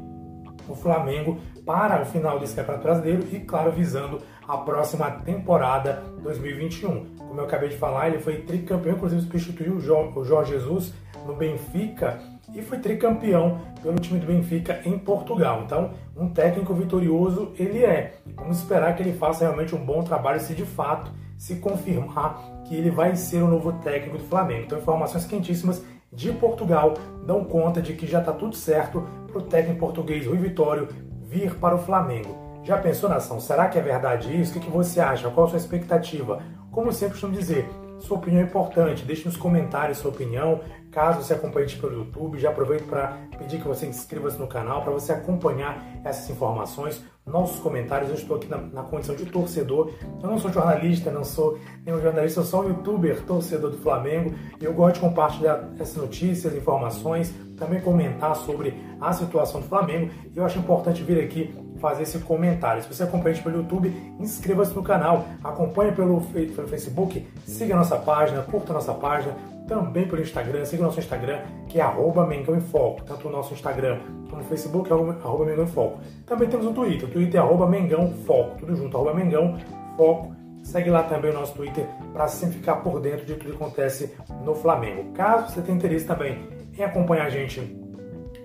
o 0.68 0.76
Flamengo 0.76 1.40
para 1.66 2.02
o 2.02 2.06
final 2.06 2.38
desse 2.38 2.56
Campeonato 2.56 2.84
Brasileiro 2.84 3.26
e, 3.32 3.40
claro, 3.40 3.72
visando 3.72 4.20
a 4.46 4.58
próxima 4.58 5.10
temporada 5.12 6.04
2021. 6.24 7.16
Como 7.16 7.40
eu 7.40 7.46
acabei 7.46 7.70
de 7.70 7.78
falar, 7.78 8.10
ele 8.10 8.20
foi 8.20 8.42
tricampeão, 8.42 8.96
inclusive 8.96 9.22
substituiu 9.22 9.76
o 9.76 10.24
Jorge 10.26 10.52
Jesus 10.52 10.94
no 11.26 11.36
Benfica 11.38 12.20
e 12.54 12.62
foi 12.62 12.80
tricampeão 12.80 13.60
pelo 13.82 14.00
time 14.00 14.20
do 14.20 14.28
Benfica 14.28 14.82
em 14.86 14.98
Portugal. 14.98 15.64
Então, 15.66 15.92
um 16.16 16.30
técnico 16.30 16.74
vitorioso 16.74 17.52
ele 17.58 17.84
é. 17.84 18.14
Vamos 18.36 18.60
esperar 18.60 18.96
que 18.96 19.02
ele 19.02 19.14
faça 19.14 19.46
realmente 19.46 19.76
um 19.76 19.84
bom 19.84 20.04
trabalho 20.04 20.40
se 20.40 20.54
de 20.54 20.66
fato 20.66 21.12
se 21.38 21.56
confirmar 21.56 22.64
que 22.66 22.76
ele 22.76 22.90
vai 22.90 23.16
ser 23.16 23.42
o 23.42 23.48
novo 23.48 23.74
técnico 23.74 24.18
do 24.18 24.24
Flamengo. 24.24 24.64
Então, 24.66 24.78
informações 24.78 25.26
quentíssimas 25.26 25.84
de 26.12 26.32
Portugal 26.32 26.94
dão 27.26 27.44
conta 27.44 27.82
de 27.82 27.94
que 27.94 28.06
já 28.06 28.20
está 28.20 28.32
tudo 28.32 28.56
certo 28.56 29.04
para 29.28 29.40
o 29.40 29.42
técnico 29.42 29.80
português 29.80 30.28
Rui 30.28 30.38
Vitório 30.38 30.88
vir 31.24 31.56
para 31.56 31.76
o 31.76 31.80
Flamengo. 31.80 32.38
Já 32.64 32.78
pensou, 32.78 33.10
nação? 33.10 33.42
Será 33.42 33.68
que 33.68 33.78
é 33.78 33.82
verdade 33.82 34.40
isso? 34.40 34.58
O 34.58 34.62
que, 34.62 34.70
você 34.70 35.02
acha? 35.02 35.30
Qual 35.30 35.48
a 35.48 35.50
sua 35.50 35.58
expectativa? 35.58 36.42
Como 36.72 36.94
sempre 36.94 37.14
costumo 37.14 37.34
dizer, 37.34 37.68
sua 38.00 38.18
opinião 38.18 38.42
é 38.42 38.46
importante. 38.46 39.04
Deixe 39.06 39.26
nos 39.26 39.38
comentários 39.38 39.98
sua 39.98 40.12
opinião. 40.12 40.62
Caso 40.92 41.24
você 41.24 41.34
acompanhe 41.34 41.68
pelo 41.76 41.94
YouTube, 41.94 42.38
já 42.38 42.50
aproveito 42.50 42.86
para 42.86 43.18
pedir 43.38 43.60
que 43.60 43.68
você 43.68 43.88
inscreva-se 43.88 44.38
no 44.38 44.46
canal 44.46 44.84
para 44.84 44.92
você 44.92 45.12
acompanhar 45.12 45.84
essas 46.04 46.30
informações, 46.30 47.04
nossos 47.26 47.60
comentários. 47.60 48.10
Eu 48.10 48.16
estou 48.16 48.38
aqui 48.38 48.48
na, 48.48 48.58
na, 48.58 48.84
condição 48.84 49.16
de 49.16 49.26
torcedor. 49.26 49.92
Eu 50.22 50.30
não 50.30 50.38
sou 50.38 50.52
jornalista, 50.52 51.10
não 51.10 51.24
sou 51.24 51.58
nenhum 51.84 52.00
jornalista, 52.00 52.42
eu 52.42 52.44
sou 52.44 52.64
um 52.64 52.68
youtuber, 52.68 53.24
torcedor 53.26 53.72
do 53.72 53.78
Flamengo. 53.78 54.36
Eu 54.62 54.72
gosto 54.74 54.96
de 54.96 55.02
compartilhar 55.02 55.68
essas 55.80 55.96
notícias, 55.96 56.54
informações, 56.56 57.34
também 57.58 57.82
comentar 57.82 58.36
sobre 58.36 58.76
a 59.04 59.14
situação 59.14 59.62
do 59.62 59.68
Flamengo. 59.68 60.12
E 60.34 60.38
eu 60.38 60.46
acho 60.46 60.58
importante 60.58 61.04
vir 61.04 61.22
aqui 61.24 61.54
fazer 61.80 62.04
esse 62.04 62.18
comentário. 62.20 62.82
Se 62.82 62.88
você 62.94 63.04
acompanha 63.04 63.32
a 63.32 63.34
gente 63.34 63.44
pelo 63.44 63.58
YouTube, 63.58 63.94
inscreva-se 64.20 64.74
no 64.74 64.82
canal, 64.82 65.26
acompanhe 65.44 65.92
pelo, 65.92 66.22
pelo 66.22 66.68
Facebook, 66.68 67.28
siga 67.46 67.74
a 67.74 67.78
nossa 67.78 67.98
página, 67.98 68.42
curta 68.42 68.72
a 68.72 68.76
nossa 68.76 68.94
página, 68.94 69.36
também 69.68 70.08
pelo 70.08 70.22
Instagram, 70.22 70.66
siga 70.66 70.84
o 70.84 70.86
nosso 70.86 71.00
Instagram, 71.00 71.40
que 71.68 71.80
é 71.80 71.84
Mengão 72.28 72.56
em 72.56 72.62
Foco, 72.62 73.04
tanto 73.04 73.28
o 73.28 73.32
nosso 73.32 73.54
Instagram 73.54 74.00
como 74.30 74.42
o 74.42 74.46
Facebook 74.46 74.90
é 74.90 74.94
arroba 74.94 75.46
Mengão 75.46 75.64
em 75.64 75.68
Foco. 75.68 76.00
Também 76.26 76.48
temos 76.48 76.66
o 76.66 76.74
Twitter, 76.74 77.08
o 77.08 77.12
Twitter 77.12 77.40
é 77.40 77.44
arroba 77.44 77.68
Mengão 77.68 78.10
Foco, 78.26 78.58
tudo 78.60 78.76
junto, 78.76 78.96
arroba 78.96 79.14
Mengão 79.14 79.58
Foco. 79.98 80.34
Segue 80.64 80.90
lá 80.90 81.04
também 81.04 81.32
o 81.32 81.34
nosso 81.34 81.54
Twitter 81.56 81.86
para 82.14 82.26
sempre 82.30 82.56
ficar 82.56 82.78
por 82.78 83.02
dentro 83.02 83.26
de 83.26 83.36
tudo 83.36 83.50
que 83.50 83.56
acontece 83.58 84.16
no 84.46 84.56
Flamengo. 84.56 85.12
Caso 85.12 85.54
você 85.54 85.62
tenha 85.62 85.78
interesse 85.78 86.06
também 86.06 86.48
em 86.78 86.84
acompanhar 86.84 87.26
a 87.26 87.30
gente 87.30 87.83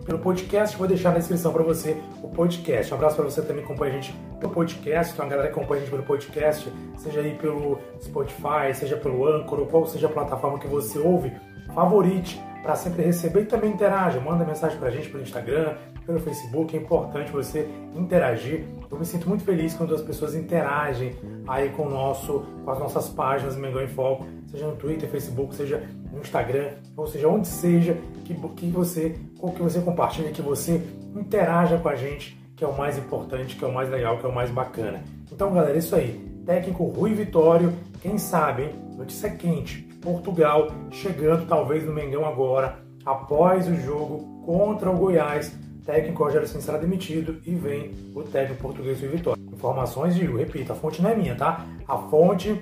pelo 0.08 0.18
podcast. 0.18 0.74
Vou 0.76 0.88
deixar 0.88 1.10
na 1.10 1.18
descrição 1.18 1.52
para 1.52 1.62
você 1.62 2.00
o 2.22 2.28
podcast. 2.28 2.92
Um 2.92 2.96
abraço 2.96 3.16
para 3.16 3.26
você 3.26 3.42
também 3.42 3.58
que 3.58 3.70
acompanha 3.70 3.92
a 3.92 3.94
gente 3.96 4.14
pelo 4.40 4.52
podcast. 4.52 5.12
Então, 5.12 5.26
a 5.26 5.28
galera 5.28 5.48
que 5.48 5.58
acompanha 5.58 5.82
a 5.82 5.84
gente 5.84 5.90
pelo 5.90 6.02
podcast, 6.02 6.72
seja 6.96 7.20
aí 7.20 7.34
pelo 7.34 7.78
Spotify, 8.00 8.72
seja 8.74 8.96
pelo 8.96 9.28
Anchor, 9.28 9.60
ou 9.60 9.66
qual 9.66 9.86
seja 9.86 10.06
a 10.06 10.10
plataforma 10.10 10.58
que 10.58 10.66
você 10.66 10.98
ouve, 10.98 11.30
favorite 11.74 12.40
para 12.62 12.74
sempre 12.74 13.02
receber 13.02 13.42
e 13.42 13.44
também 13.44 13.70
interaja. 13.70 14.18
Manda 14.18 14.44
mensagem 14.44 14.78
para 14.78 14.88
a 14.88 14.90
gente 14.90 15.10
pelo 15.10 15.22
Instagram, 15.22 15.76
pelo 16.08 16.18
Facebook. 16.18 16.74
É 16.74 16.80
importante 16.80 17.30
você 17.30 17.68
interagir. 17.94 18.64
Eu 18.90 18.98
me 18.98 19.04
sinto 19.04 19.28
muito 19.28 19.44
feliz 19.44 19.74
quando 19.74 19.94
as 19.94 20.00
pessoas 20.00 20.34
interagem 20.34 21.14
aí 21.46 21.68
com, 21.68 21.82
o 21.82 21.90
nosso, 21.90 22.46
com 22.64 22.70
as 22.70 22.78
nossas 22.78 23.10
páginas 23.10 23.56
Mengão 23.56 23.82
em 23.82 23.88
Foco, 23.88 24.26
seja 24.46 24.66
no 24.66 24.74
Twitter, 24.74 25.06
Facebook, 25.06 25.54
seja 25.54 25.86
no 26.10 26.20
Instagram, 26.20 26.70
ou 26.96 27.06
seja, 27.06 27.28
onde 27.28 27.46
seja 27.46 27.94
que, 28.24 28.34
que 28.34 28.70
você, 28.70 29.16
que 29.54 29.62
você 29.62 29.80
compartilha, 29.80 30.32
que 30.32 30.40
você 30.40 30.82
interaja 31.14 31.76
com 31.76 31.90
a 31.90 31.94
gente, 31.94 32.40
que 32.56 32.64
é 32.64 32.66
o 32.66 32.76
mais 32.76 32.96
importante, 32.96 33.54
que 33.54 33.62
é 33.62 33.68
o 33.68 33.72
mais 33.72 33.90
legal, 33.90 34.18
que 34.18 34.24
é 34.24 34.28
o 34.28 34.34
mais 34.34 34.50
bacana. 34.50 35.04
Então, 35.30 35.52
galera, 35.52 35.74
é 35.74 35.78
isso 35.78 35.94
aí. 35.94 36.26
Técnico 36.46 36.84
Rui 36.84 37.12
Vitório, 37.12 37.74
quem 38.00 38.16
sabe, 38.16 38.62
hein? 38.62 38.70
Notícia 38.96 39.28
quente. 39.28 39.82
Portugal 40.00 40.68
chegando 40.90 41.46
talvez 41.46 41.84
no 41.84 41.92
Mengão 41.92 42.24
agora, 42.24 42.78
após 43.04 43.68
o 43.68 43.74
jogo 43.74 44.42
contra 44.46 44.90
o 44.90 44.96
Goiás. 44.96 45.54
Técnico 45.88 46.22
Rogério 46.22 46.46
será 46.46 46.76
demitido 46.76 47.40
e 47.46 47.54
vem 47.54 48.12
o 48.14 48.22
técnico 48.22 48.60
português 48.60 49.00
Rui 49.00 49.08
Vitória. 49.08 49.42
Informações, 49.50 50.14
digo, 50.14 50.36
repito, 50.36 50.70
a 50.70 50.76
fonte 50.76 51.00
não 51.00 51.08
é 51.08 51.16
minha, 51.16 51.34
tá? 51.34 51.66
A 51.88 51.96
fonte 51.96 52.60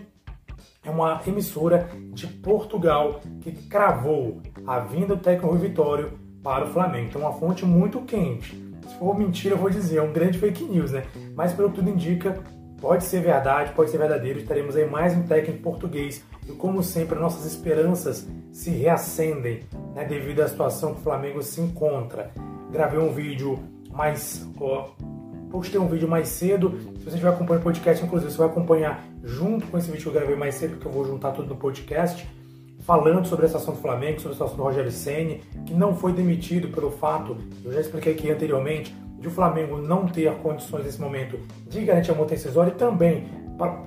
é 0.84 0.88
uma 0.88 1.20
emissora 1.26 1.88
de 2.12 2.28
Portugal 2.28 3.20
que 3.40 3.50
cravou 3.50 4.40
a 4.64 4.78
vinda 4.78 5.16
do 5.16 5.20
técnico 5.20 5.48
Rui 5.48 5.58
Vitório 5.58 6.12
para 6.40 6.66
o 6.66 6.68
Flamengo. 6.68 7.08
Então, 7.08 7.22
uma 7.22 7.32
fonte 7.32 7.64
muito 7.64 8.00
quente. 8.02 8.54
Se 8.86 8.96
for 8.96 9.18
mentira, 9.18 9.56
eu 9.56 9.58
vou 9.58 9.70
dizer, 9.70 9.96
é 9.96 10.02
um 10.02 10.12
grande 10.12 10.38
fake 10.38 10.62
news, 10.62 10.92
né? 10.92 11.02
Mas, 11.34 11.52
pelo 11.52 11.70
que 11.70 11.74
tudo 11.74 11.90
indica, 11.90 12.38
pode 12.80 13.02
ser 13.02 13.22
verdade, 13.22 13.72
pode 13.72 13.90
ser 13.90 13.98
verdadeiro. 13.98 14.40
Teremos 14.44 14.76
aí 14.76 14.88
mais 14.88 15.16
um 15.16 15.24
técnico 15.24 15.64
português. 15.64 16.24
E, 16.48 16.52
como 16.52 16.80
sempre, 16.80 17.18
nossas 17.18 17.44
esperanças 17.44 18.24
se 18.52 18.70
reacendem 18.70 19.64
né, 19.96 20.04
devido 20.04 20.42
à 20.42 20.48
situação 20.48 20.94
que 20.94 21.00
o 21.00 21.02
Flamengo 21.02 21.42
se 21.42 21.60
encontra. 21.60 22.30
Gravei 22.70 22.98
um 22.98 23.12
vídeo 23.12 23.58
mais. 23.92 24.46
Ó, 24.60 24.90
postei 25.50 25.80
um 25.80 25.88
vídeo 25.88 26.08
mais 26.08 26.28
cedo. 26.28 26.78
Se 26.98 27.04
você 27.04 27.10
estiver 27.10 27.28
acompanhando 27.28 27.60
o 27.60 27.64
podcast, 27.64 28.04
inclusive, 28.04 28.30
você 28.30 28.38
vai 28.38 28.48
acompanhar 28.48 29.04
junto 29.22 29.66
com 29.66 29.78
esse 29.78 29.90
vídeo 29.90 30.02
que 30.02 30.08
eu 30.08 30.12
gravei 30.12 30.36
mais 30.36 30.54
cedo, 30.54 30.72
porque 30.72 30.86
eu 30.86 30.92
vou 30.92 31.04
juntar 31.04 31.32
tudo 31.32 31.48
no 31.48 31.56
podcast, 31.56 32.28
falando 32.80 33.26
sobre 33.26 33.46
a 33.46 33.48
situação 33.48 33.74
do 33.74 33.80
Flamengo, 33.80 34.20
sobre 34.20 34.32
a 34.32 34.34
situação 34.34 34.56
do 34.56 34.62
Rogério 34.62 34.92
Ceni, 34.92 35.42
que 35.64 35.74
não 35.74 35.96
foi 35.96 36.12
demitido 36.12 36.68
pelo 36.68 36.90
fato, 36.90 37.36
eu 37.64 37.72
já 37.72 37.80
expliquei 37.80 38.12
aqui 38.12 38.30
anteriormente, 38.30 38.94
de 39.18 39.28
o 39.28 39.30
Flamengo 39.30 39.78
não 39.78 40.06
ter 40.06 40.32
condições 40.36 40.84
nesse 40.84 41.00
momento 41.00 41.38
de 41.68 41.84
garantir 41.84 42.10
a 42.10 42.14
multa 42.14 42.34
rescisória 42.34 42.70
e 42.70 42.74
também, 42.74 43.26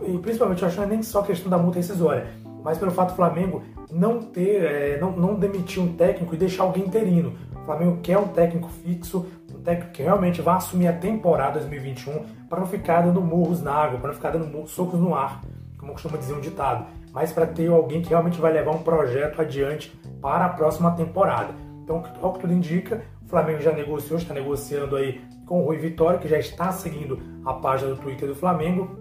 e 0.05 0.17
principalmente, 0.17 0.61
eu 0.61 0.67
acho 0.67 0.75
que 0.75 0.81
não 0.81 0.87
é 0.87 0.95
nem 0.95 1.03
só 1.03 1.21
questão 1.21 1.49
da 1.49 1.57
multa 1.57 1.77
rescisória, 1.77 2.27
mas 2.63 2.77
pelo 2.77 2.91
fato 2.91 3.09
do 3.09 3.15
Flamengo 3.15 3.61
não 3.91 4.21
ter, 4.21 4.63
é, 4.63 4.99
não, 4.99 5.11
não 5.11 5.35
demitir 5.35 5.81
um 5.81 5.93
técnico 5.93 6.33
e 6.33 6.37
deixar 6.37 6.63
alguém 6.63 6.85
interino. 6.85 7.33
O 7.69 7.71
Flamengo 7.71 7.99
quer 8.01 8.17
um 8.17 8.27
técnico 8.29 8.67
fixo, 8.67 9.27
um 9.53 9.61
técnico 9.61 9.91
que 9.91 10.01
realmente 10.01 10.41
vai 10.41 10.55
assumir 10.55 10.87
a 10.87 10.93
temporada 10.93 11.59
2021 11.59 12.25
para 12.49 12.61
não 12.61 12.65
ficar 12.65 13.01
dando 13.01 13.21
murros 13.21 13.61
na 13.61 13.71
água, 13.71 13.99
para 13.99 14.07
não 14.07 14.15
ficar 14.15 14.31
dando 14.31 14.67
socos 14.67 14.99
no 14.99 15.13
ar, 15.13 15.41
como 15.77 15.91
costuma 15.91 16.17
dizer 16.17 16.33
um 16.33 16.39
ditado, 16.39 16.87
mas 17.13 17.31
para 17.31 17.45
ter 17.45 17.69
alguém 17.69 18.01
que 18.01 18.09
realmente 18.09 18.41
vai 18.41 18.51
levar 18.51 18.71
um 18.71 18.81
projeto 18.81 19.39
adiante 19.39 19.95
para 20.19 20.45
a 20.45 20.49
próxima 20.49 20.89
temporada. 20.95 21.53
Então, 21.83 22.03
ao 22.23 22.33
que 22.33 22.39
tudo 22.39 22.53
indica, 22.53 23.03
o 23.23 23.29
Flamengo 23.29 23.61
já 23.61 23.71
negociou, 23.71 24.17
está 24.17 24.33
negociando 24.33 24.95
aí 24.95 25.21
com 25.45 25.61
o 25.61 25.65
Rui 25.65 25.77
Vitória, 25.77 26.17
que 26.17 26.27
já 26.27 26.39
está 26.39 26.71
seguindo 26.71 27.19
a 27.45 27.53
página 27.53 27.91
do 27.93 28.01
Twitter 28.01 28.27
do 28.27 28.35
Flamengo. 28.35 28.98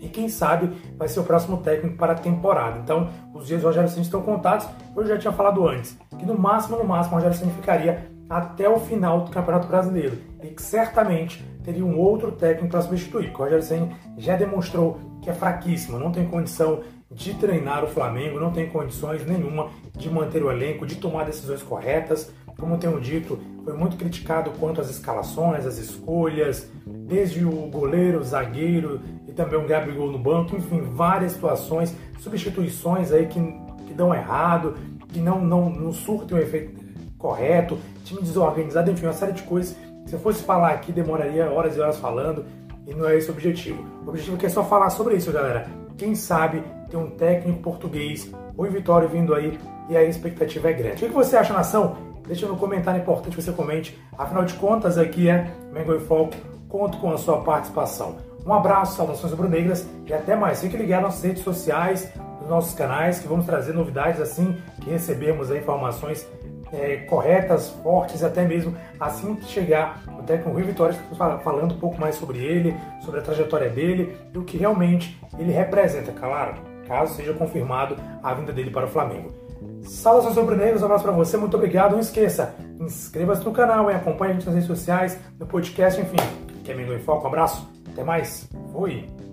E 0.00 0.08
quem 0.08 0.28
sabe 0.28 0.70
vai 0.96 1.08
ser 1.08 1.20
o 1.20 1.24
próximo 1.24 1.58
técnico 1.58 1.96
para 1.96 2.12
a 2.12 2.16
temporada. 2.16 2.78
Então, 2.78 3.08
os 3.32 3.46
dias 3.46 3.62
do 3.62 3.66
Rogério 3.66 3.88
Ceni 3.88 4.02
estão 4.02 4.22
contados. 4.22 4.66
Eu 4.94 5.06
já 5.06 5.16
tinha 5.16 5.32
falado 5.32 5.66
antes 5.66 5.96
que 6.18 6.26
no 6.26 6.38
máximo, 6.38 6.76
no 6.76 6.84
máximo, 6.84 7.16
o 7.16 7.18
Rogério 7.18 7.36
Ceni 7.36 7.52
ficaria 7.52 8.10
até 8.28 8.68
o 8.68 8.78
final 8.78 9.20
do 9.22 9.30
Campeonato 9.30 9.66
Brasileiro 9.66 10.18
e 10.42 10.48
que 10.48 10.62
certamente 10.62 11.44
teria 11.62 11.84
um 11.84 11.98
outro 11.98 12.32
técnico 12.32 12.70
para 12.70 12.82
substituir. 12.82 13.30
O 13.30 13.38
Rogério 13.38 13.62
Ceni 13.62 13.94
já 14.18 14.36
demonstrou 14.36 14.98
que 15.22 15.30
é 15.30 15.32
fraquíssimo, 15.34 15.98
não 15.98 16.10
tem 16.10 16.26
condição 16.26 16.80
de 17.10 17.34
treinar 17.34 17.84
o 17.84 17.88
Flamengo, 17.88 18.40
não 18.40 18.50
tem 18.50 18.68
condições 18.68 19.24
nenhuma 19.24 19.70
de 19.96 20.10
manter 20.10 20.42
o 20.42 20.50
elenco, 20.50 20.86
de 20.86 20.96
tomar 20.96 21.24
decisões 21.24 21.62
corretas. 21.62 22.32
Como 22.58 22.78
tenho 22.78 23.00
dito, 23.00 23.38
foi 23.64 23.72
muito 23.72 23.96
criticado 23.96 24.50
quanto 24.60 24.80
às 24.80 24.90
escalações, 24.90 25.64
às 25.64 25.78
escolhas, 25.78 26.70
desde 26.86 27.44
o 27.44 27.50
goleiro, 27.68 28.20
o 28.20 28.24
zagueiro 28.24 29.00
e 29.26 29.32
também 29.32 29.58
o 29.58 29.66
Gabigol 29.66 30.12
no 30.12 30.18
banco, 30.18 30.54
enfim, 30.54 30.82
várias 30.82 31.32
situações, 31.32 31.94
substituições 32.18 33.10
aí 33.10 33.26
que, 33.26 33.40
que 33.86 33.94
dão 33.94 34.14
errado, 34.14 34.76
que 35.08 35.18
não, 35.18 35.40
não, 35.40 35.70
não 35.70 35.92
surtem 35.92 36.36
o 36.36 36.40
efeito 36.40 36.84
correto, 37.16 37.78
time 38.04 38.20
desorganizado, 38.20 38.90
enfim, 38.90 39.06
uma 39.06 39.14
série 39.14 39.32
de 39.32 39.42
coisas. 39.44 39.74
Se 40.04 40.14
eu 40.14 40.18
fosse 40.18 40.42
falar 40.44 40.72
aqui, 40.72 40.92
demoraria 40.92 41.50
horas 41.50 41.76
e 41.76 41.80
horas 41.80 41.96
falando, 41.96 42.44
e 42.86 42.94
não 42.94 43.08
é 43.08 43.16
esse 43.16 43.30
o 43.30 43.32
objetivo. 43.32 43.82
O 44.04 44.10
objetivo 44.10 44.36
aqui 44.36 44.44
é 44.44 44.50
só 44.50 44.62
falar 44.62 44.90
sobre 44.90 45.16
isso, 45.16 45.32
galera. 45.32 45.66
Quem 45.96 46.14
sabe 46.14 46.62
ter 46.90 46.98
um 46.98 47.10
técnico 47.10 47.62
português, 47.62 48.30
o 48.54 48.64
Vitória 48.64 49.08
vindo 49.08 49.34
aí, 49.34 49.58
e 49.88 49.96
a 49.96 50.04
expectativa 50.04 50.68
é 50.68 50.72
grande. 50.74 51.04
O 51.04 51.08
que 51.08 51.14
você 51.14 51.36
acha, 51.36 51.54
nação? 51.54 52.13
Deixa 52.26 52.46
no 52.46 52.56
comentário, 52.56 52.98
é 52.98 53.02
importante 53.02 53.36
que 53.36 53.42
você 53.42 53.52
comente. 53.52 53.98
Afinal 54.16 54.44
de 54.44 54.54
contas, 54.54 54.96
aqui 54.96 55.28
é 55.28 55.50
Mengo 55.72 55.94
em 55.94 56.00
Foco. 56.00 56.34
Conto 56.68 56.98
com 56.98 57.12
a 57.12 57.18
sua 57.18 57.42
participação. 57.42 58.16
Um 58.46 58.52
abraço, 58.52 58.96
saudações 58.96 59.32
rubro-negras 59.32 59.86
e 60.06 60.12
até 60.12 60.34
mais. 60.34 60.60
Fique 60.60 60.76
ligado 60.76 61.02
nas 61.02 61.22
redes 61.22 61.42
sociais, 61.42 62.12
nos 62.40 62.48
nossos 62.48 62.74
canais, 62.74 63.18
que 63.18 63.28
vamos 63.28 63.46
trazer 63.46 63.72
novidades 63.72 64.20
assim 64.20 64.56
que 64.80 64.90
recebermos 64.90 65.50
informações 65.50 66.26
é, 66.72 66.96
corretas, 67.08 67.70
fortes, 67.82 68.22
até 68.24 68.44
mesmo 68.44 68.76
assim 68.98 69.34
que 69.34 69.44
chegar 69.46 70.02
o 70.18 70.22
técnico 70.22 70.50
Rui 70.50 70.62
Vitória, 70.62 70.94
falando 71.42 71.74
um 71.74 71.78
pouco 71.78 72.00
mais 72.00 72.16
sobre 72.16 72.38
ele, 72.38 72.74
sobre 73.00 73.20
a 73.20 73.22
trajetória 73.22 73.70
dele 73.70 74.16
e 74.32 74.38
o 74.38 74.44
que 74.44 74.56
realmente 74.56 75.18
ele 75.38 75.52
representa, 75.52 76.12
claro, 76.12 76.54
caso 76.86 77.14
seja 77.14 77.32
confirmado 77.32 77.96
a 78.22 78.34
vinda 78.34 78.52
dele 78.52 78.70
para 78.70 78.86
o 78.86 78.88
Flamengo. 78.88 79.43
Saudações 79.82 80.36
rubro-negras, 80.36 80.82
um 80.82 80.86
abraço 80.86 81.04
para 81.04 81.12
você, 81.12 81.36
muito 81.36 81.56
obrigado. 81.56 81.92
Não 81.92 82.00
esqueça, 82.00 82.54
inscreva-se 82.80 83.44
no 83.44 83.52
canal, 83.52 83.90
e 83.90 83.94
acompanhe 83.94 84.32
a 84.32 84.34
gente 84.34 84.46
nas 84.46 84.54
redes 84.54 84.68
sociais, 84.68 85.18
no 85.38 85.46
podcast, 85.46 86.00
enfim. 86.00 86.16
Que 86.64 86.72
é 86.72 86.74
Mengo 86.74 86.92
em 86.92 86.98
Foco, 86.98 87.24
um 87.24 87.28
abraço, 87.28 87.68
até 87.92 88.02
mais, 88.02 88.48
fui! 88.72 89.23